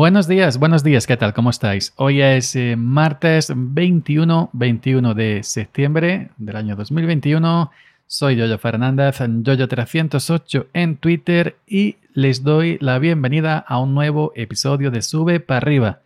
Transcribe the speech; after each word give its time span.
Buenos 0.00 0.26
días, 0.26 0.58
buenos 0.58 0.82
días, 0.82 1.06
¿qué 1.06 1.18
tal? 1.18 1.34
¿Cómo 1.34 1.50
estáis? 1.50 1.92
Hoy 1.96 2.22
es 2.22 2.56
eh, 2.56 2.74
martes 2.74 3.52
21, 3.54 4.48
21 4.54 5.12
de 5.12 5.42
septiembre 5.42 6.30
del 6.38 6.56
año 6.56 6.74
2021. 6.74 7.70
Soy 8.06 8.36
Yoyo 8.36 8.56
Fernández, 8.56 9.20
Yoyo308 9.20 10.68
en 10.72 10.96
Twitter 10.96 11.58
y 11.66 11.96
les 12.14 12.42
doy 12.42 12.78
la 12.80 12.98
bienvenida 12.98 13.58
a 13.58 13.78
un 13.78 13.94
nuevo 13.94 14.32
episodio 14.36 14.90
de 14.90 15.02
Sube 15.02 15.38
para 15.38 15.58
arriba, 15.58 16.00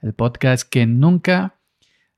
el 0.00 0.14
podcast 0.14 0.66
que 0.66 0.86
nunca 0.86 1.56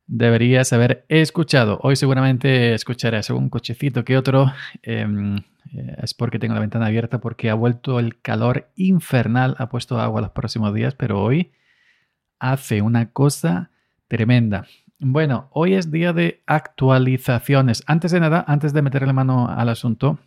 deberías 0.06 0.72
haber 0.72 1.04
escuchado. 1.08 1.80
Hoy 1.82 1.96
seguramente 1.96 2.74
escucharás 2.74 3.28
un 3.30 3.48
cochecito 3.48 4.04
que 4.04 4.16
otro. 4.16 4.52
Em, 4.84 5.40
eh, 5.72 5.96
es 6.02 6.14
porque 6.14 6.38
tengo 6.38 6.54
la 6.54 6.60
ventana 6.60 6.86
abierta 6.86 7.20
porque 7.20 7.50
ha 7.50 7.54
vuelto 7.54 7.98
el 7.98 8.20
calor 8.20 8.70
infernal, 8.76 9.56
ha 9.58 9.68
puesto 9.68 10.00
agua 10.00 10.20
los 10.20 10.30
próximos 10.30 10.74
días, 10.74 10.94
pero 10.94 11.22
hoy 11.22 11.52
hace 12.38 12.82
una 12.82 13.10
cosa 13.10 13.70
tremenda. 14.08 14.66
Bueno, 14.98 15.48
hoy 15.52 15.74
es 15.74 15.90
día 15.90 16.12
de 16.12 16.42
actualizaciones. 16.46 17.84
Antes 17.86 18.10
de 18.10 18.20
nada, 18.20 18.44
antes 18.48 18.72
de 18.72 18.82
meterle 18.82 19.12
mano 19.12 19.48
al 19.48 19.68
asunto, 19.68 20.18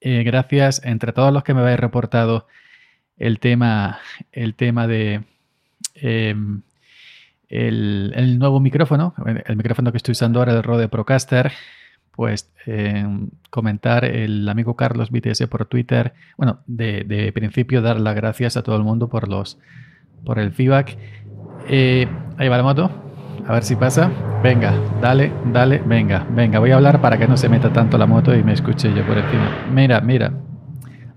eh, 0.00 0.22
gracias 0.22 0.82
entre 0.84 1.12
todos 1.12 1.32
los 1.32 1.42
que 1.42 1.54
me 1.54 1.60
habéis 1.60 1.80
reportado 1.80 2.46
el 3.16 3.40
tema, 3.40 3.98
el 4.32 4.54
tema 4.54 4.86
de 4.86 5.24
em, 5.94 6.62
el, 7.48 8.38
nuevo 8.38 8.60
micrófono, 8.60 9.14
el 9.46 9.56
micrófono 9.56 9.92
que 9.92 9.96
estoy 9.96 10.12
usando 10.12 10.40
ahora, 10.40 10.52
el 10.52 10.62
Rode 10.62 10.88
Procaster, 10.88 11.52
pues 12.16 12.50
em, 12.64 13.28
comentar 13.50 14.04
el 14.06 14.48
amigo 14.48 14.74
Carlos 14.74 15.10
BTS 15.10 15.46
por 15.48 15.66
Twitter, 15.66 16.14
bueno, 16.36 16.60
de, 16.66 17.30
principio 17.34 17.82
dar 17.82 18.00
las 18.00 18.16
gracias 18.16 18.56
a 18.56 18.62
todo 18.62 18.76
el 18.76 18.82
mundo 18.82 19.08
por 19.08 19.28
los 19.28 19.58
por 20.24 20.38
el 20.38 20.52
feedback. 20.52 20.96
Eh, 21.68 22.08
ahí 22.38 22.48
va 22.48 22.56
la 22.56 22.62
moto. 22.62 22.90
A 23.46 23.52
ver 23.52 23.62
si 23.62 23.76
pasa. 23.76 24.10
Venga, 24.42 24.74
dale, 25.00 25.32
dale, 25.52 25.78
venga, 25.86 26.26
venga. 26.30 26.58
Voy 26.58 26.72
a 26.72 26.76
hablar 26.76 27.00
para 27.00 27.18
que 27.18 27.28
no 27.28 27.36
se 27.36 27.48
meta 27.48 27.72
tanto 27.72 27.96
la 27.96 28.06
moto 28.06 28.34
y 28.34 28.42
me 28.42 28.52
escuche 28.52 28.92
yo 28.92 29.06
por 29.06 29.18
encima. 29.18 29.66
Mira, 29.72 30.00
mira. 30.00 30.32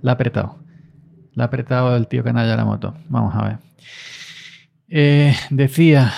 La 0.02 0.11
ha 0.11 0.13
apretado. 0.13 0.59
La 1.34 1.45
ha 1.45 1.47
apretado 1.47 1.95
el 1.95 2.08
tío 2.08 2.23
canalla 2.23 2.56
la 2.56 2.66
moto. 2.66 2.94
Vamos 3.08 3.34
a 3.36 3.47
ver. 3.47 3.58
Eh, 4.89 5.36
decía, 5.50 6.13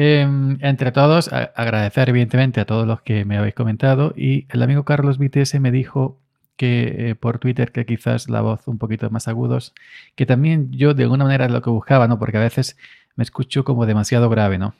em, 0.00 0.58
entre 0.60 0.92
todos, 0.92 1.28
agradecer 1.32 2.08
evidentemente 2.08 2.60
a 2.60 2.64
todos 2.64 2.86
los 2.86 3.02
que 3.02 3.24
me 3.24 3.36
habéis 3.36 3.54
comentado 3.54 4.14
y 4.16 4.46
el 4.50 4.62
amigo 4.62 4.84
Carlos 4.84 5.18
BTS 5.18 5.58
me 5.58 5.72
dijo 5.72 6.20
que 6.56 7.10
eh, 7.10 7.14
por 7.16 7.40
Twitter 7.40 7.72
que 7.72 7.84
quizás 7.84 8.28
la 8.28 8.40
voz 8.40 8.68
un 8.68 8.78
poquito 8.78 9.10
más 9.10 9.26
agudos, 9.26 9.74
que 10.14 10.24
también 10.24 10.70
yo 10.70 10.94
de 10.94 11.02
alguna 11.02 11.24
manera 11.24 11.46
es 11.46 11.50
lo 11.50 11.62
que 11.62 11.70
buscaba, 11.70 12.06
¿no? 12.06 12.18
Porque 12.18 12.36
a 12.36 12.40
veces 12.40 12.76
me 13.16 13.24
escucho 13.24 13.64
como 13.64 13.86
demasiado 13.86 14.28
grave, 14.28 14.58
¿no? 14.58 14.74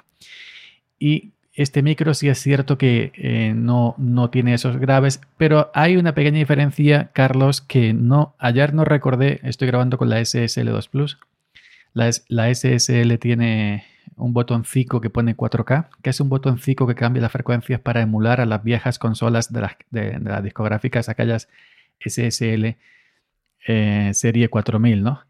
Y 1.01 1.33
este 1.53 1.83
micro 1.83 2.15
sí 2.15 2.29
es 2.29 2.39
cierto 2.39 2.79
que 2.79 3.11
eh, 3.17 3.55
no, 3.57 3.97
no 3.99 4.31
tiene 4.31 4.55
esos 4.55 4.77
graves, 4.77 5.21
pero 5.37 5.73
hay 5.75 5.97
una 5.97 6.15
pequeña 6.15 6.39
diferencia, 6.39 7.11
Carlos, 7.13 7.61
que 7.61 7.93
no, 7.93 8.37
ayer 8.39 8.73
no 8.73 8.85
recordé, 8.85 9.41
estoy 9.43 9.67
grabando 9.67 9.99
con 9.99 10.11
la 10.11 10.21
SSL2 10.21 10.89
Plus. 10.89 11.19
La, 11.93 12.09
la 12.29 12.55
SSL 12.55 13.19
tiene 13.19 13.85
un 14.19 14.33
botoncito 14.33 15.01
que 15.01 15.11
pone 15.11 15.37
4K, 15.37 15.89
que 16.03 16.11
es 16.11 16.21
un 16.21 16.29
botoncito 16.29 16.87
que 16.87 16.95
cambia 16.95 17.23
las 17.23 17.33
frecuencias 17.33 17.81
para 17.81 18.01
emular 18.01 18.41
a 18.41 18.47
las 18.47 18.63
viejas 18.63 18.99
consolas 18.99 19.53
de 19.53 19.61
las, 19.61 19.77
de, 19.91 20.19
las 20.21 20.43
discográficas, 20.43 21.09
aquellas 21.09 21.49
SSL 22.01 22.77
eh, 23.67 24.11
serie 24.15 24.49
4000, 24.49 25.03
¿no? 25.03 25.21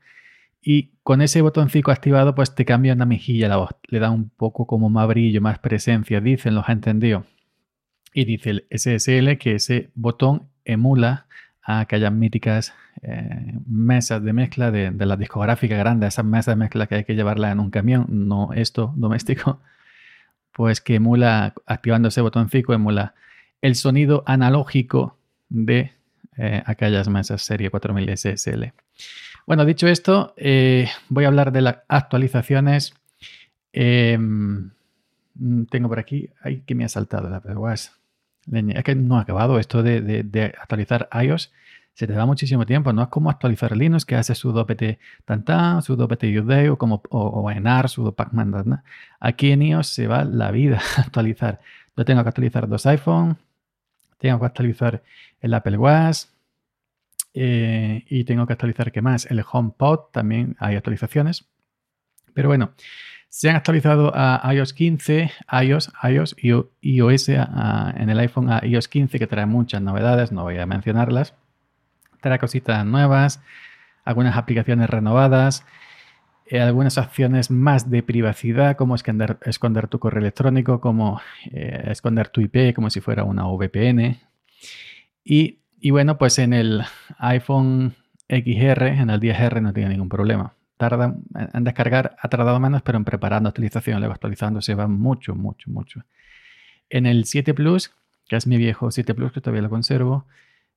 Y 0.60 0.91
con 1.03 1.22
ese 1.22 1.41
botoncito 1.41 1.91
activado, 1.91 2.34
pues 2.34 2.54
te 2.54 2.65
cambia 2.65 2.93
una 2.93 3.06
mejilla 3.06 3.49
la 3.49 3.56
voz. 3.56 3.71
Le 3.88 4.00
da 4.00 4.10
un 4.10 4.28
poco 4.28 4.66
como 4.66 4.91
más 4.91 5.09
brillo, 5.09 5.41
más 5.41 5.59
presencia, 5.59 6.20
dicen 6.20 6.55
los 6.55 6.69
entendido. 6.69 7.25
Y 8.12 8.25
dice 8.25 8.50
el 8.50 8.66
SSL 8.70 9.38
que 9.38 9.55
ese 9.55 9.91
botón 9.94 10.49
emula 10.65 11.26
a 11.69 11.81
aquellas 11.81 12.11
míticas 12.11 12.73
eh, 13.03 13.53
mesas 13.67 14.23
de 14.25 14.33
mezcla 14.33 14.71
de, 14.71 14.91
de 14.91 15.06
las 15.06 15.19
discográficas 15.19 15.79
grandes, 15.79 16.15
esas 16.15 16.25
mesas 16.25 16.53
de 16.53 16.56
mezcla 16.56 16.87
que 16.87 16.95
hay 16.95 17.05
que 17.05 17.15
llevarla 17.15 17.51
en 17.53 17.61
un 17.61 17.71
camión, 17.71 18.06
no 18.09 18.55
esto 18.55 18.95
doméstico, 18.97 19.61
pues 20.53 20.81
que 20.81 20.95
emula, 20.95 21.53
activando 21.67 22.09
ese 22.09 22.23
botoncito, 22.23 22.73
emula 22.73 23.15
el 23.61 23.75
sonido 23.75 24.25
analógico 24.25 25.19
de 25.51 25.93
eh, 26.39 26.62
aquellas 26.65 27.06
mesas 27.11 27.43
serie 27.43 27.69
4000 27.69 28.17
SSL. 28.17 28.73
Bueno, 29.47 29.67
dicho 29.67 29.89
esto, 29.89 30.33
eh, 30.39 30.89
voy 31.11 31.25
a 31.25 31.29
hablar 31.29 31.53
de 31.53 31.61
las 31.61 31.77
actualizaciones. 31.87 32.95
Em, 33.75 34.71
tengo 35.69 35.91
por 35.91 35.99
aquí, 35.99 36.31
ay, 36.41 36.62
que 36.67 36.75
me 36.75 36.87
ha 36.87 36.89
saltado 36.89 37.29
la 37.29 37.43
es 38.53 38.84
que 38.84 38.94
no 38.94 39.19
ha 39.19 39.22
acabado 39.22 39.59
esto 39.59 39.82
de, 39.82 40.54
actualizar 40.60 41.09
iOS. 41.22 41.53
Se 41.94 42.06
te 42.06 42.12
da 42.12 42.26
muchísimo 42.26 42.64
tiempo. 42.64 42.92
No 42.92 43.03
es 43.03 43.09
como 43.09 43.31
actualizar 43.31 43.76
Linux, 43.76 44.04
que 44.04 44.14
hace 44.14 44.34
sudo 44.34 44.66
pt 44.66 44.98
tantan, 45.25 45.82
sudo 45.82 46.06
pt 46.06 46.25
o, 46.70 46.78
como, 46.78 47.03
o, 47.10 47.50
en 47.50 47.66
AR, 47.66 47.88
sudo 47.88 48.14
pacman. 48.14 48.82
Aquí 49.19 49.50
en 49.50 49.62
iOS 49.62 49.88
se 49.88 50.06
va 50.06 50.25
la 50.25 50.50
vida 50.50 50.81
a 50.97 51.00
actualizar. 51.00 51.60
Yo 51.97 52.04
tengo 52.04 52.22
que 52.22 52.28
actualizar 52.28 52.69
dos 52.69 52.87
iPhone, 52.87 53.37
tengo 54.19 54.38
que 54.38 54.47
actualizar 54.47 55.03
el 55.41 55.54
Apple 55.54 55.78
Watch, 55.78 56.26
eh, 57.34 58.04
y 58.08 58.25
tengo 58.25 58.47
que 58.47 58.54
actualizar, 58.54 58.91
¿qué 58.91 59.03
más? 59.03 59.26
El 59.26 59.44
HomePod, 59.48 60.10
también 60.12 60.56
hay 60.58 60.76
actualizaciones. 60.76 61.48
Pero 62.34 62.48
bueno, 62.48 62.72
se 63.28 63.50
han 63.50 63.56
actualizado 63.56 64.12
a 64.15 64.53
iOS 64.55 64.72
15, 64.72 65.31
iOS, 65.62 65.93
iOS 66.03 66.37
y 66.41 66.53
iOS 66.97 67.28
en 67.28 68.11
el 68.11 68.19
iPhone 68.19 68.50
a 68.50 68.61
iOS 68.65 68.89
15, 68.89 69.19
que 69.19 69.27
trae 69.27 69.47
muchas 69.47 69.83
novedades, 69.83 70.33
no 70.33 70.43
voy 70.43 70.59
a 70.59 70.66
mencionarlas. 70.66 71.34
Trae 72.21 72.38
cositas 72.38 72.84
nuevas, 72.84 73.41
algunas 74.05 74.37
aplicaciones 74.37 74.91
renovadas, 74.91 75.65
eh, 76.47 76.61
algunas 76.61 76.99
opciones 76.99 77.50
más 77.50 77.91
de 77.91 78.03
privacidad, 78.03 78.77
como 78.77 78.94
esconder, 78.94 79.38
esconder 79.44 79.88
tu 79.88 79.99
correo 79.99 80.21
electrónico, 80.21 80.81
como 80.81 81.21
eh, 81.53 81.84
esconder 81.91 82.28
tu 82.28 82.41
IP, 82.41 82.75
como 82.75 82.91
si 82.91 83.00
fuera 83.00 83.25
una 83.25 83.47
VPN. 83.47 84.19
Y 85.22 85.59
y 85.81 85.91
bueno, 85.91 86.19
pues 86.19 86.38
en 86.38 86.53
el 86.53 86.83
iPhone 87.19 87.94
XR, 88.28 88.88
en 88.88 89.11
el 89.11 89.21
10R 89.21 89.62
no 89.62 89.72
tiene 89.72 89.91
ningún 89.91 90.09
problema. 90.09 90.55
Tarda 90.78 91.15
en 91.53 91.65
descargar, 91.65 92.16
ha 92.21 92.28
tardado 92.28 92.59
menos, 92.61 92.83
pero 92.83 92.97
en 92.97 93.05
preparar 93.05 93.43
la 93.43 93.49
actualización, 93.50 93.99
luego 93.99 94.15
actualizando 94.15 94.62
se 94.62 94.75
va 94.75 94.87
mucho, 94.87 95.34
mucho, 95.34 95.71
mucho. 95.71 96.05
En 96.89 97.05
el 97.05 97.27
7 97.27 97.53
Plus, 97.53 97.91
que 98.28 98.37
es 98.37 98.47
mi 98.47 98.56
viejo 98.56 98.91
7 98.91 99.15
Plus, 99.15 99.33
que 99.33 99.41
todavía 99.41 99.62
lo 99.62 99.71
conservo, 99.71 100.25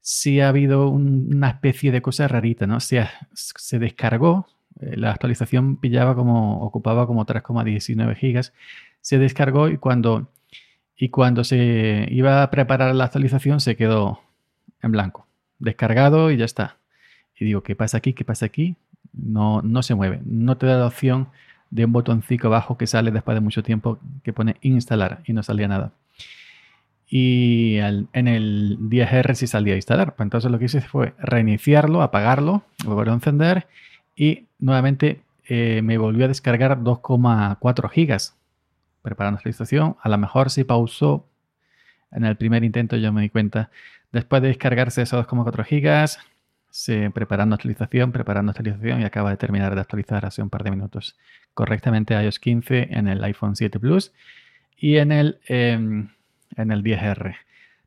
sí 0.01 0.41
ha 0.41 0.49
habido 0.49 0.89
una 0.89 1.49
especie 1.49 1.91
de 1.91 2.01
cosa 2.01 2.27
rarita, 2.27 2.67
¿no? 2.67 2.79
Se, 2.79 3.07
se 3.33 3.79
descargó, 3.79 4.47
eh, 4.79 4.97
la 4.97 5.11
actualización 5.11 5.77
pillaba 5.77 6.15
como, 6.15 6.61
ocupaba 6.61 7.07
como 7.07 7.25
3,19 7.25 8.15
gigas, 8.15 8.53
se 9.01 9.19
descargó 9.19 9.69
y 9.69 9.77
cuando, 9.77 10.29
y 10.97 11.09
cuando 11.09 11.43
se 11.43 12.07
iba 12.09 12.43
a 12.43 12.51
preparar 12.51 12.95
la 12.95 13.05
actualización 13.05 13.61
se 13.61 13.75
quedó 13.75 14.19
en 14.81 14.91
blanco, 14.91 15.27
descargado 15.59 16.31
y 16.31 16.37
ya 16.37 16.45
está. 16.45 16.77
Y 17.39 17.45
digo, 17.45 17.63
¿qué 17.63 17.75
pasa 17.75 17.97
aquí? 17.97 18.13
¿Qué 18.13 18.25
pasa 18.25 18.45
aquí? 18.45 18.75
No, 19.13 19.61
no 19.61 19.83
se 19.83 19.95
mueve. 19.95 20.21
No 20.25 20.57
te 20.57 20.65
da 20.65 20.77
la 20.77 20.87
opción 20.87 21.29
de 21.69 21.85
un 21.85 21.91
botoncito 21.91 22.47
abajo 22.47 22.77
que 22.77 22.87
sale 22.87 23.11
después 23.11 23.35
de 23.35 23.41
mucho 23.41 23.63
tiempo 23.63 23.99
que 24.23 24.33
pone 24.33 24.57
instalar 24.61 25.21
y 25.25 25.33
no 25.33 25.43
salía 25.43 25.67
nada. 25.67 25.91
Y 27.07 27.77
en 27.77 28.27
el 28.27 28.77
10R 28.79 29.33
sí 29.35 29.47
salía 29.47 29.73
a 29.73 29.77
instalar. 29.77 30.15
Pues 30.15 30.25
entonces 30.25 30.49
lo 30.49 30.59
que 30.59 30.65
hice 30.65 30.81
fue 30.81 31.13
reiniciarlo, 31.19 32.01
apagarlo, 32.01 32.63
volver 32.85 33.09
a 33.09 33.13
encender 33.13 33.67
y 34.15 34.45
nuevamente 34.59 35.21
eh, 35.47 35.81
me 35.83 35.97
volvió 35.97 36.25
a 36.25 36.27
descargar 36.29 36.79
2,4 36.79 37.89
gigas 37.89 38.37
preparando 39.01 39.35
la 39.35 39.39
actualización. 39.39 39.97
A 40.01 40.09
lo 40.09 40.17
mejor 40.17 40.51
si 40.51 40.63
pausó 40.63 41.25
en 42.11 42.23
el 42.23 42.37
primer 42.37 42.63
intento 42.63 42.95
yo 42.97 43.11
me 43.11 43.21
di 43.21 43.29
cuenta 43.29 43.69
Después 44.11 44.41
de 44.41 44.49
descargarse 44.49 45.01
esos 45.01 45.25
2,4 45.25 45.63
gigas, 45.63 46.19
preparando 47.13 47.55
actualización, 47.55 48.11
preparando 48.11 48.51
actualización 48.51 49.01
y 49.01 49.03
acaba 49.03 49.29
de 49.29 49.37
terminar 49.37 49.75
de 49.75 49.81
actualizar 49.81 50.25
hace 50.25 50.41
un 50.41 50.49
par 50.49 50.63
de 50.63 50.71
minutos 50.71 51.17
correctamente 51.53 52.13
iOS 52.13 52.39
15 52.39 52.89
en 52.91 53.07
el 53.07 53.23
iPhone 53.23 53.55
7 53.55 53.79
Plus 53.79 54.13
y 54.77 54.97
en 54.97 55.11
el, 55.11 55.39
em, 55.47 56.09
en 56.55 56.71
el 56.71 56.81
10R. 56.83 57.35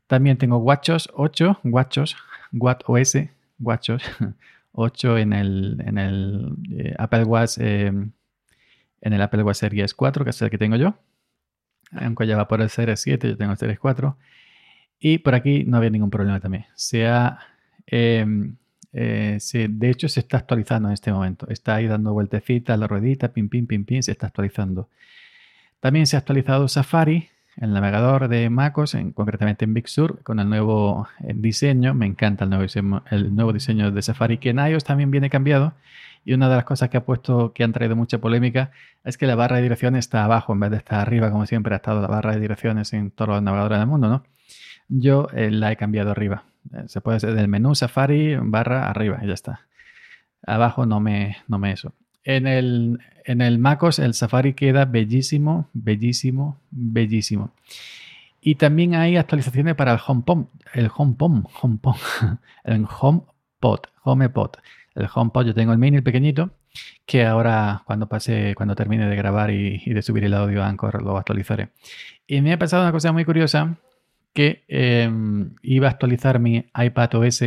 También 0.07 0.37
tengo 0.37 0.57
WatchOS 0.57 1.09
8, 1.13 1.59
WatchOS, 1.63 2.15
WatchOS, 2.53 3.29
WatchOS 3.59 4.03
8 4.73 5.17
en 5.17 5.33
el, 5.33 5.81
en 5.85 5.97
el 5.97 6.55
eh, 6.71 6.95
Apple 6.97 7.23
Watch 7.23 7.57
em, 7.57 8.11
en 9.01 9.13
el 9.13 9.21
Apple 9.21 9.43
Watch 9.43 9.57
Series 9.57 9.93
4, 9.93 10.23
que 10.23 10.29
es 10.31 10.41
el 10.41 10.49
que 10.49 10.57
tengo 10.57 10.75
yo. 10.75 10.95
Aunque 11.91 12.27
ya 12.27 12.37
va 12.37 12.47
por 12.47 12.61
el 12.61 12.69
Series 12.69 12.99
7, 13.01 13.29
yo 13.29 13.37
tengo 13.37 13.51
el 13.51 13.57
Series 13.57 13.79
4. 13.79 14.17
Y 14.99 15.19
por 15.19 15.35
aquí 15.35 15.63
no 15.65 15.77
había 15.77 15.89
ningún 15.89 16.09
problema 16.09 16.39
también. 16.39 16.65
Se 16.75 17.07
ha 17.07 17.39
Eh, 18.97 19.39
de 19.69 19.89
hecho, 19.89 20.07
se 20.07 20.21
está 20.21 20.37
actualizando 20.37 20.87
en 20.87 20.93
este 20.93 21.11
momento. 21.11 21.47
Está 21.49 21.75
ahí 21.75 21.87
dando 21.87 22.13
vueltecitas, 22.13 22.79
la 22.79 22.87
ruedita, 22.87 23.33
pim, 23.33 23.49
pim, 23.49 23.67
pim, 23.67 23.83
pim, 23.83 24.01
se 24.01 24.11
está 24.11 24.27
actualizando. 24.27 24.89
También 25.81 26.07
se 26.07 26.15
ha 26.15 26.19
actualizado 26.19 26.69
Safari, 26.69 27.27
el 27.57 27.73
navegador 27.73 28.29
de 28.29 28.49
MacOS, 28.49 28.95
en, 28.95 29.11
concretamente 29.11 29.65
en 29.65 29.73
Big 29.73 29.89
Sur, 29.89 30.23
con 30.23 30.39
el 30.39 30.47
nuevo 30.47 31.09
eh, 31.19 31.33
diseño. 31.35 31.93
Me 31.93 32.05
encanta 32.05 32.45
el 32.45 32.49
nuevo, 32.51 32.63
diseño, 32.63 33.03
el 33.11 33.35
nuevo 33.35 33.51
diseño 33.51 33.91
de 33.91 34.01
Safari, 34.01 34.37
que 34.37 34.51
en 34.51 34.59
iOS 34.59 34.85
también 34.85 35.11
viene 35.11 35.29
cambiado. 35.29 35.73
Y 36.23 36.33
una 36.33 36.47
de 36.49 36.55
las 36.55 36.63
cosas 36.63 36.89
que 36.89 36.95
ha 36.97 37.03
puesto, 37.03 37.51
que 37.53 37.65
han 37.65 37.73
traído 37.73 37.97
mucha 37.97 38.19
polémica, 38.19 38.71
es 39.03 39.17
que 39.17 39.27
la 39.27 39.35
barra 39.35 39.57
de 39.57 39.63
direcciones 39.63 39.99
está 40.05 40.23
abajo 40.23 40.53
en 40.53 40.61
vez 40.61 40.71
de 40.71 40.77
estar 40.77 41.01
arriba, 41.01 41.29
como 41.31 41.45
siempre 41.45 41.73
ha 41.75 41.77
estado 41.77 42.01
la 42.01 42.07
barra 42.07 42.33
de 42.33 42.39
direcciones 42.39 42.93
en 42.93 43.11
todos 43.11 43.29
los 43.29 43.43
navegadores 43.43 43.77
del 43.77 43.87
mundo, 43.87 44.07
¿no? 44.07 44.23
Yo 44.87 45.27
eh, 45.33 45.51
la 45.51 45.71
he 45.71 45.75
cambiado 45.75 46.11
arriba. 46.11 46.45
Eh, 46.73 46.83
se 46.87 47.01
puede 47.01 47.17
hacer 47.17 47.33
del 47.35 47.47
menú 47.47 47.75
Safari 47.75 48.35
barra 48.41 48.89
arriba 48.89 49.19
y 49.21 49.27
ya 49.27 49.33
está. 49.33 49.67
Abajo 50.45 50.85
no 50.85 50.99
me, 50.99 51.37
no 51.47 51.59
me 51.59 51.71
eso. 51.71 51.93
En 52.23 52.47
el, 52.47 52.99
en 53.23 53.41
el 53.41 53.59
MacOS 53.59 53.99
el 53.99 54.13
Safari 54.13 54.53
queda 54.53 54.85
bellísimo, 54.85 55.69
bellísimo, 55.73 56.59
bellísimo. 56.71 57.51
Y 58.41 58.55
también 58.55 58.95
hay 58.95 59.17
actualizaciones 59.17 59.75
para 59.75 59.93
el 59.93 59.99
HomePod, 60.05 60.45
el 60.73 60.91
HomePod, 60.95 61.45
HomePod, 61.61 61.95
el 62.63 62.85
HomePod, 62.85 63.79
HomePod. 64.03 64.51
El 64.93 65.07
HomePod 65.13 65.47
yo 65.47 65.53
tengo 65.53 65.73
el 65.73 65.79
mini, 65.79 65.97
el 65.97 66.03
pequeñito, 66.03 66.51
que 67.05 67.25
ahora 67.25 67.83
cuando 67.85 68.07
pase, 68.07 68.53
cuando 68.55 68.75
termine 68.75 69.07
de 69.07 69.15
grabar 69.15 69.51
y, 69.51 69.81
y 69.85 69.93
de 69.93 70.01
subir 70.01 70.23
el 70.23 70.33
audio 70.33 70.63
a 70.63 70.67
Anchor 70.67 71.01
lo 71.01 71.17
actualizaré. 71.17 71.69
Y 72.27 72.41
me 72.41 72.53
ha 72.53 72.59
pasado 72.59 72.83
una 72.83 72.91
cosa 72.91 73.11
muy 73.11 73.25
curiosa 73.25 73.77
que 74.35 74.65
em, 74.67 75.55
iba 75.63 75.87
a 75.87 75.91
actualizar 75.91 76.39
mi 76.39 76.65
iPad 76.75 77.15
OS. 77.15 77.39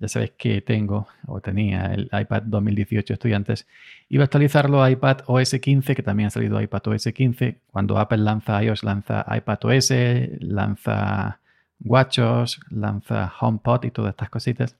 Ya 0.00 0.08
sabéis 0.08 0.32
que 0.36 0.60
tengo 0.60 1.06
o 1.26 1.40
tenía 1.40 1.94
el 1.94 2.10
iPad 2.12 2.42
2018 2.42 3.14
estudiantes. 3.14 3.66
Iba 4.08 4.24
a 4.24 4.26
actualizarlo 4.26 4.82
a 4.82 4.90
iPad 4.90 5.18
OS 5.26 5.54
15, 5.60 5.94
que 5.94 6.02
también 6.02 6.26
ha 6.26 6.30
salido 6.30 6.60
iPad 6.60 6.88
OS 6.88 7.04
15. 7.14 7.60
Cuando 7.70 7.98
Apple 7.98 8.18
lanza 8.18 8.62
iOS, 8.62 8.82
lanza 8.82 9.24
iPad 9.34 9.58
OS, 9.62 9.92
lanza 10.40 11.40
WatchOS, 11.84 12.60
lanza 12.70 13.32
HomePod 13.40 13.84
y 13.84 13.90
todas 13.92 14.10
estas 14.10 14.28
cositas. 14.28 14.76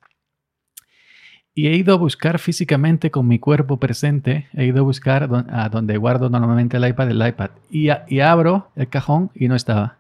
Y 1.55 1.69
he 1.69 1.77
ido 1.77 1.95
a 1.95 1.99
buscar 1.99 2.41
físicamente 2.41 3.13
con 3.13 3.29
mi 3.29 3.39
cuerpo 3.39 3.79
presente, 3.79 4.49
he 4.55 4.67
ido 4.67 4.81
a 4.81 4.83
buscar 4.83 5.29
a 5.51 5.69
donde 5.69 5.97
guardo 5.99 6.31
normalmente 6.31 6.77
el 6.77 6.89
iPad, 6.89 7.11
el 7.11 7.27
iPad. 7.27 7.51
y 7.71 8.21
abro 8.21 8.71
el 8.75 8.89
cajón 8.89 9.31
y 9.35 9.47
no 9.47 9.55
estaba 9.55 9.98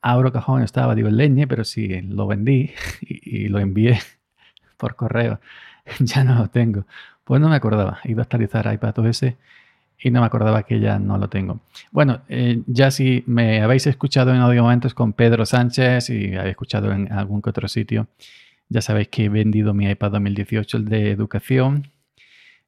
abro 0.00 0.32
cajón, 0.32 0.62
estaba, 0.62 0.94
digo, 0.94 1.10
leñe, 1.10 1.46
pero 1.46 1.64
sí, 1.64 2.00
lo 2.02 2.26
vendí 2.26 2.70
y, 3.00 3.48
lo 3.48 3.58
envié 3.58 3.98
por 4.76 4.96
correo. 4.96 5.40
ya 6.00 6.24
no 6.24 6.34
lo 6.34 6.48
tengo. 6.48 6.84
Pues 7.24 7.40
no 7.40 7.48
me 7.48 7.56
acordaba. 7.56 8.00
Iba 8.04 8.22
a 8.22 8.24
actualizar 8.24 8.72
iPadOS 8.72 9.24
y 10.00 10.10
no 10.10 10.20
me 10.20 10.26
acordaba 10.26 10.62
que 10.62 10.80
ya 10.80 10.98
no 10.98 11.18
lo 11.18 11.28
tengo. 11.28 11.60
Bueno, 11.90 12.22
eh, 12.28 12.62
ya 12.66 12.90
si 12.90 13.24
me 13.26 13.60
habéis 13.62 13.86
escuchado 13.86 14.32
en 14.32 14.40
audio 14.40 14.62
momentos 14.62 14.94
con 14.94 15.12
Pedro 15.12 15.44
Sánchez 15.44 16.10
y 16.10 16.36
habéis 16.36 16.52
escuchado 16.52 16.92
en 16.92 17.12
algún 17.12 17.42
que 17.42 17.50
otro 17.50 17.68
sitio, 17.68 18.06
ya 18.68 18.80
sabéis 18.80 19.08
que 19.08 19.24
he 19.24 19.28
vendido 19.28 19.74
mi 19.74 19.90
iPad 19.90 20.12
2018, 20.12 20.76
el 20.76 20.84
de 20.86 21.10
educación, 21.10 21.90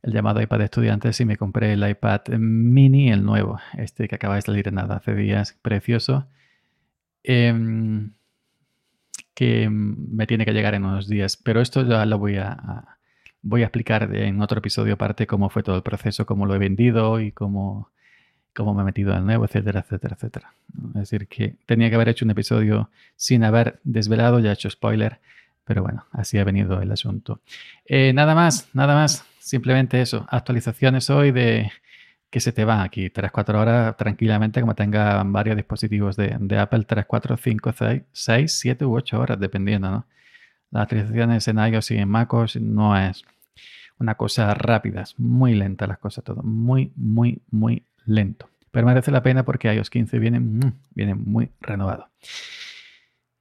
el 0.03 0.13
llamado 0.13 0.43
iPad 0.43 0.59
de 0.59 0.65
estudiantes, 0.65 1.21
y 1.21 1.25
me 1.25 1.37
compré 1.37 1.75
el 1.75 1.89
iPad 1.89 2.23
mini, 2.39 3.11
el 3.11 3.25
nuevo, 3.25 3.61
este 3.79 4.09
que 4.09 4.17
acaba 4.17 4.35
de 4.35 4.43
salir 4.43 4.73
nada 4.73 4.97
hace 4.97 5.15
días, 5.15 5.57
precioso 5.63 6.27
Em, 7.23 8.13
que 9.41 9.71
me 9.71 10.27
tiene 10.27 10.45
que 10.45 10.53
llegar 10.53 10.75
en 10.75 10.85
unos 10.85 11.09
días. 11.09 11.39
Pero 11.39 11.63
esto 11.63 11.83
ya 11.83 12.05
lo 12.05 12.19
voy 12.19 12.37
a, 12.37 12.99
voy 13.41 13.63
a 13.63 13.67
explicar 13.67 14.15
en 14.15 14.43
otro 14.43 14.59
episodio 14.59 14.95
aparte 14.95 15.27
cómo 15.27 15.49
fue 15.49 15.63
todo 15.63 15.77
el 15.77 15.83
proceso, 15.83 16.27
cómo 16.27 16.45
lo 16.45 16.55
he 16.55 16.59
vendido 16.59 17.21
y 17.21 17.33
cómo, 17.33 17.91
cómo 18.55 18.75
me 18.75 18.83
he 18.83 18.85
metido 18.85 19.15
al 19.15 19.25
nuevo, 19.25 19.47
etcétera, 19.47 19.81
etcétera, 19.81 20.17
etcétera. 20.17 20.53
Es 20.89 21.11
decir, 21.11 21.27
que 21.27 21.57
tenía 21.65 21.89
que 21.89 21.95
haber 21.95 22.11
hecho 22.11 22.27
un 22.27 22.33
episodio 22.33 22.91
sin 23.17 23.43
haber 23.43 23.81
desvelado, 23.83 24.41
ya 24.41 24.51
he 24.51 24.53
hecho 24.53 24.69
spoiler, 24.69 25.21
pero 25.65 25.83
bueno, 25.83 26.05
así 26.13 26.37
ha 26.37 26.45
venido 26.45 26.83
el 26.83 26.93
asunto. 26.93 27.41
Eh, 27.87 28.13
nada 28.13 28.35
más, 28.35 28.69
nada 28.75 28.95
más, 28.95 29.25
simplemente 29.39 30.03
eso, 30.03 30.27
actualizaciones 30.29 31.09
hoy 31.09 31.33
de 31.33 31.71
que 32.31 32.41
se 32.41 32.53
te 32.53 32.65
van 32.65 32.81
aquí 32.81 33.11
3-4 33.11 33.55
horas 33.57 33.97
tranquilamente, 33.97 34.61
como 34.61 34.75
tengan 34.75 35.33
varios 35.33 35.57
dispositivos 35.57 36.17
de, 36.17 36.59
Apple, 36.59 36.85
3, 36.85 37.05
4, 37.07 37.37
5, 37.37 37.73
6, 37.77 38.03
6, 38.13 38.53
7 38.53 38.85
u 38.85 38.97
8 38.97 39.21
horas, 39.21 39.41
dependiendo, 39.41 39.91
¿no? 39.91 40.07
Las 40.71 40.85
actualizaciones 40.85 41.49
en 41.49 41.59
iOS 41.59 41.91
y 41.91 41.97
en 41.97 42.09
MacOS 42.09 42.57
no 42.57 42.97
es 42.97 43.25
una 43.99 44.15
cosa 44.15 44.55
rápida, 44.55 45.03
es 45.03 45.19
muy 45.19 45.55
lenta 45.55 45.89
las 45.89 45.99
cosas, 45.99 46.23
todo 46.23 46.43
muy, 46.45 46.93
muy, 46.95 47.43
muy 47.51 47.85
lento. 48.07 48.49
Pero 48.71 48.87
merece 48.87 49.11
la 49.11 49.23
pena 49.23 49.45
porque 49.45 49.75
iOS 49.75 49.91
15 49.91 50.19
viene, 50.21 50.39
mm, 50.39 50.73
viene 50.95 51.17
muy 51.17 51.51
renovado. 51.61 52.09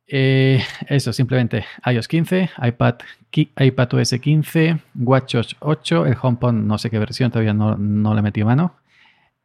Eh, 0.08 0.64
eso, 0.88 1.14
simplemente 1.14 1.66
iOS 1.86 2.08
15, 2.08 2.50
iPad, 2.64 2.96
iPadOS 3.32 4.16
15, 4.20 4.80
WatchOS 4.96 5.58
8, 5.60 6.08
el 6.08 6.18
HomePod 6.20 6.54
no 6.54 6.80
sé 6.80 6.90
qué 6.90 6.98
versión, 6.98 7.30
todavía 7.30 7.54
no, 7.54 7.78
no 7.78 8.16
le 8.16 8.24
metí 8.24 8.44
mano. 8.44 8.79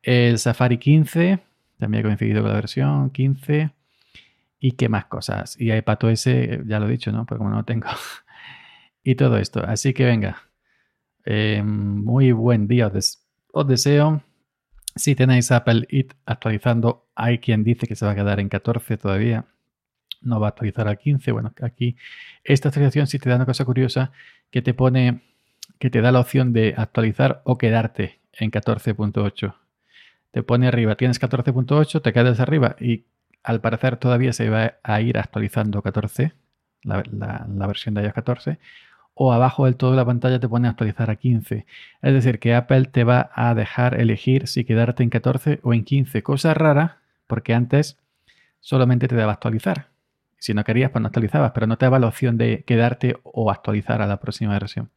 El 0.04 0.38
Safari 0.38 0.78
15, 0.78 1.38
también 1.78 2.00
he 2.00 2.04
coincidido 2.04 2.42
con 2.42 2.50
la 2.50 2.56
versión 2.56 3.10
15. 3.10 3.70
¿Y 4.60 4.72
qué 4.72 4.88
más 4.88 5.06
cosas? 5.06 5.58
Y 5.58 5.72
iPadOS, 5.72 6.24
ya 6.66 6.78
lo 6.78 6.86
he 6.86 6.90
dicho, 6.90 7.10
¿no? 7.10 7.24
Pero 7.26 7.38
como 7.38 7.50
no 7.50 7.56
lo 7.56 7.64
tengo. 7.64 7.88
y 9.02 9.14
todo 9.14 9.38
esto. 9.38 9.64
Así 9.64 9.94
que 9.94 10.04
venga, 10.04 10.42
eh, 11.24 11.62
muy 11.64 12.32
buen 12.32 12.68
día 12.68 12.88
os, 12.88 13.26
os 13.52 13.66
deseo. 13.66 14.22
Si 14.94 15.14
tenéis 15.14 15.50
Apple 15.50 15.86
IT 15.88 16.12
actualizando, 16.26 17.08
hay 17.14 17.38
quien 17.38 17.64
dice 17.64 17.86
que 17.86 17.96
se 17.96 18.04
va 18.04 18.12
a 18.12 18.14
quedar 18.14 18.40
en 18.40 18.48
14 18.48 18.96
todavía 18.96 19.46
no 20.24 20.40
va 20.40 20.48
a 20.48 20.50
actualizar 20.50 20.88
al 20.88 20.98
15. 20.98 21.32
Bueno, 21.32 21.52
aquí 21.62 21.96
esta 22.42 22.68
actualización 22.68 23.06
sí 23.06 23.18
te 23.18 23.28
da 23.28 23.36
una 23.36 23.46
cosa 23.46 23.64
curiosa 23.64 24.12
que 24.50 24.62
te 24.62 24.74
pone, 24.74 25.22
que 25.78 25.90
te 25.90 26.00
da 26.00 26.12
la 26.12 26.20
opción 26.20 26.52
de 26.52 26.74
actualizar 26.76 27.42
o 27.44 27.58
quedarte 27.58 28.20
en 28.32 28.50
14.8. 28.50 29.54
Te 30.34 30.42
pone 30.42 30.66
arriba, 30.66 30.96
tienes 30.96 31.20
14.8, 31.20 32.02
te 32.02 32.12
quedas 32.12 32.40
arriba 32.40 32.74
y 32.80 33.04
al 33.44 33.60
parecer 33.60 33.98
todavía 33.98 34.32
se 34.32 34.50
va 34.50 34.74
a 34.82 35.00
ir 35.00 35.16
actualizando 35.16 35.80
14, 35.80 36.32
la, 36.82 37.66
versión 37.68 37.94
de 37.94 38.02
iOS 38.02 38.14
14, 38.14 38.58
o 39.14 39.32
abajo 39.32 39.66
del 39.66 39.76
todo 39.76 39.92
de 39.92 39.96
la 39.96 40.04
pantalla 40.04 40.40
te 40.40 40.48
pone 40.48 40.66
actualizar 40.66 41.08
a 41.08 41.14
15. 41.14 41.66
Es 42.02 42.12
decir, 42.12 42.40
que 42.40 42.52
Apple 42.52 42.86
te 42.86 43.04
va 43.04 43.30
a 43.32 43.54
dejar 43.54 44.00
elegir 44.00 44.48
si 44.48 44.64
quedarte 44.64 45.04
en 45.04 45.10
14 45.10 45.60
o 45.62 45.72
en 45.72 45.84
15. 45.84 46.24
Cosa 46.24 46.52
rara, 46.52 46.98
porque 47.28 47.54
antes 47.54 47.96
solamente 48.58 49.06
te 49.06 49.14
daba 49.14 49.34
actualizar. 49.34 49.90
Si 50.38 50.52
no 50.52 50.64
querías, 50.64 50.90
pues 50.90 51.00
no 51.00 51.06
actualizabas, 51.06 51.52
pero 51.52 51.68
no 51.68 51.78
te 51.78 51.86
daba 51.86 52.00
la 52.00 52.08
opción 52.08 52.38
de 52.38 52.64
quedarte 52.66 53.18
o 53.22 53.52
actualizar 53.52 54.02
a 54.02 54.08
la 54.08 54.18
próxima 54.18 54.54
versión. 54.54 54.90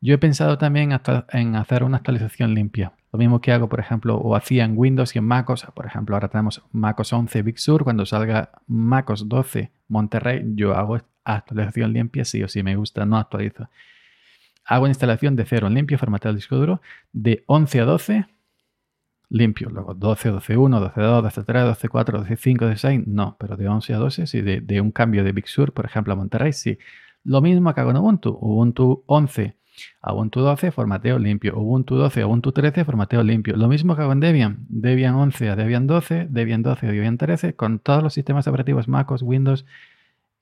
Yo 0.00 0.14
he 0.14 0.18
pensado 0.18 0.56
también 0.56 0.98
en 1.32 1.56
hacer 1.56 1.84
una 1.84 1.98
actualización 1.98 2.54
limpia. 2.54 2.92
Lo 3.12 3.18
mismo 3.18 3.40
que 3.40 3.52
hago, 3.52 3.68
por 3.68 3.80
ejemplo, 3.80 4.16
o 4.16 4.34
hacía 4.34 4.64
en 4.64 4.74
Windows 4.76 5.14
y 5.14 5.18
en 5.18 5.26
MacOS. 5.26 5.66
Por 5.74 5.86
ejemplo, 5.86 6.16
ahora 6.16 6.28
tenemos 6.28 6.62
MacOS 6.72 7.12
11 7.12 7.42
Big 7.42 7.58
Sur. 7.58 7.84
Cuando 7.84 8.06
salga 8.06 8.50
MacOS 8.66 9.28
12 9.28 9.72
Monterrey, 9.88 10.42
yo 10.54 10.74
hago 10.74 10.98
actualización 11.24 11.92
limpia, 11.92 12.24
sí 12.24 12.42
o 12.42 12.48
sí 12.48 12.62
me 12.62 12.76
gusta, 12.76 13.04
no 13.04 13.18
actualizo. 13.18 13.68
Hago 14.64 14.86
instalación 14.86 15.36
de 15.36 15.44
cero 15.44 15.66
en 15.66 15.74
limpio, 15.74 15.98
formateo 15.98 16.30
el 16.30 16.36
disco 16.36 16.56
duro, 16.56 16.80
de 17.12 17.42
11 17.46 17.80
a 17.80 17.84
12 17.84 18.26
limpio. 19.30 19.68
Luego 19.70 19.94
12, 19.94 20.30
12, 20.30 20.56
1, 20.56 20.80
12, 20.80 21.00
2, 21.00 21.22
12, 21.22 21.44
3, 21.44 21.64
12, 21.64 21.88
4, 21.88 22.18
12, 22.20 22.36
5, 22.36 22.64
12, 22.66 22.76
6, 22.78 23.06
no, 23.06 23.36
pero 23.38 23.56
de 23.56 23.68
11 23.68 23.94
a 23.94 23.98
12, 23.98 24.26
sí, 24.26 24.40
de, 24.42 24.80
un 24.80 24.92
cambio 24.92 25.24
de 25.24 25.32
Big 25.32 25.48
Sur, 25.48 25.72
por 25.72 25.84
ejemplo, 25.84 26.12
a 26.12 26.16
Monterrey, 26.16 26.52
sí. 26.52 26.78
Lo 27.24 27.40
mismo 27.40 27.74
que 27.74 27.80
hago 27.80 27.90
en 27.90 27.98
Ubuntu. 27.98 28.30
Ubuntu 28.40 29.04
11 29.06 29.42
a 29.42 29.59
Ubuntu 30.02 30.40
12, 30.40 30.70
formateo 30.72 31.18
limpio. 31.18 31.56
Ubuntu 31.58 31.96
12 31.96 32.22
a 32.22 32.26
Ubuntu 32.26 32.52
13, 32.52 32.84
formateo 32.84 33.22
limpio. 33.22 33.56
Lo 33.56 33.68
mismo 33.68 33.96
que 33.96 34.02
en 34.02 34.20
Debian. 34.20 34.66
Debian 34.68 35.14
11 35.14 35.50
a 35.50 35.56
Debian 35.56 35.86
12, 35.86 36.28
Debian 36.30 36.62
12 36.62 36.86
a 36.86 36.90
Debian 36.90 37.18
13, 37.18 37.54
con 37.54 37.78
todos 37.78 38.02
los 38.02 38.14
sistemas 38.14 38.46
operativos 38.46 38.88
MacOS, 38.88 39.22
Windows, 39.22 39.64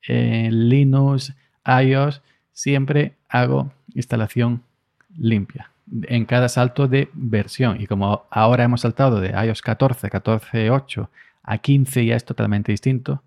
eh, 0.06 0.48
Linux, 0.50 1.34
iOS, 1.64 2.22
siempre 2.52 3.14
hago 3.28 3.72
instalación 3.94 4.62
limpia 5.16 5.70
en 6.02 6.24
cada 6.24 6.48
salto 6.48 6.88
de 6.88 7.08
versión. 7.12 7.80
Y 7.80 7.86
como 7.86 8.26
ahora 8.30 8.64
hemos 8.64 8.82
saltado 8.82 9.20
de 9.20 9.30
iOS 9.30 9.62
14, 9.62 10.08
14.8 10.08 11.08
a 11.42 11.58
15 11.58 12.04
ya 12.04 12.16
es 12.16 12.24
totalmente 12.24 12.72
distinto, 12.72 13.22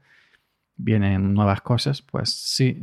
vienen 0.75 1.33
nuevas 1.33 1.61
cosas, 1.61 2.01
pues 2.01 2.29
sí, 2.29 2.79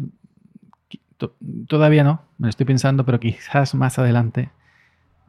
todavía 1.67 2.05
no, 2.05 2.23
me 2.39 2.47
lo 2.47 2.51
estoy 2.51 2.67
pensando, 2.67 3.05
pero 3.05 3.21
quizás 3.21 3.75
más 3.75 3.99
adelante, 3.99 4.51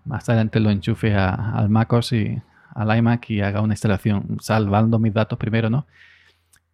más 0.06 0.30
adelante 0.30 0.60
lo 0.60 0.70
enchufe 0.70 1.16
al 1.16 1.70
MacOS 1.70 2.14
y 2.14 2.42
al 2.76 2.98
iMac 2.98 3.30
y 3.30 3.42
haga 3.42 3.62
una 3.62 3.74
instalación, 3.74 4.38
salvando 4.42 5.00
mis 5.00 5.14
datos 5.14 5.38
primero, 5.38 5.70
¿no? 5.70 5.88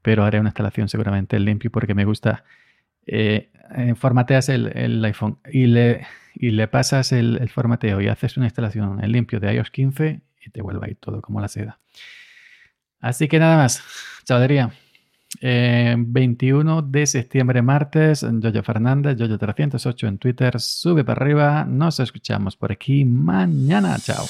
Pero 0.01 0.23
haré 0.23 0.39
una 0.39 0.49
instalación 0.49 0.89
seguramente 0.89 1.39
limpio 1.39 1.71
porque 1.71 1.95
me 1.95 2.05
gusta 2.05 2.43
eh, 3.07 3.49
eh, 3.75 3.95
formateas 3.95 4.49
el, 4.49 5.03
iPhone 5.03 5.39
y 5.51 5.67
le, 5.67 6.05
y 6.35 6.51
le 6.51 6.67
pasas 6.67 7.11
el, 7.11 7.49
formateo 7.49 8.01
y 8.01 8.07
haces 8.07 8.37
una 8.37 8.45
instalación 8.45 9.03
en 9.03 9.11
limpio 9.11 9.39
de 9.39 9.53
iOS 9.53 9.71
15 9.71 10.21
y 10.45 10.49
te 10.51 10.61
vuelve 10.61 10.87
ahí 10.87 10.95
todo 10.95 11.21
como 11.21 11.41
la 11.41 11.47
seda. 11.47 11.79
Así 12.99 13.27
que 13.27 13.39
nada 13.39 13.57
más, 13.57 13.83
chavalería. 15.39 15.95
21 15.97 16.81
de 16.81 17.05
septiembre, 17.05 17.61
martes, 17.61 18.21
Jojo 18.21 18.63
Fernández, 18.63 19.17
Jojo308 19.17 20.07
en 20.07 20.17
Twitter, 20.17 20.59
sube 20.59 21.03
para 21.03 21.21
arriba, 21.21 21.65
nos 21.65 21.99
escuchamos 21.99 22.55
por 22.55 22.71
aquí 22.71 23.05
mañana, 23.05 23.97
chao. 23.99 24.25